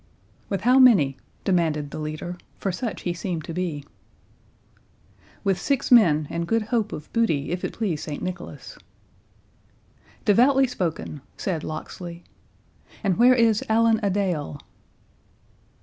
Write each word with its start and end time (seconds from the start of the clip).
"With 0.49 0.61
how 0.61 0.79
many?" 0.79 1.15
demanded 1.43 1.91
the 1.91 1.99
leader, 1.99 2.35
for 2.57 2.71
such 2.71 3.03
he 3.03 3.13
seemed 3.13 3.43
to 3.43 3.53
be. 3.53 3.85
"With 5.43 5.61
six 5.61 5.91
men, 5.91 6.25
and 6.31 6.47
good 6.47 6.63
hope 6.63 6.91
of 6.91 7.13
booty, 7.13 7.51
if 7.51 7.63
it 7.63 7.73
please 7.73 8.01
St 8.01 8.19
Nicholas." 8.23 8.79
"Devoutly 10.25 10.65
spoken," 10.65 11.21
said 11.37 11.63
Locksley; 11.63 12.23
"and 13.03 13.17
where 13.19 13.35
is 13.35 13.63
Allan 13.69 13.99
a 14.01 14.09
Dale?" 14.09 14.59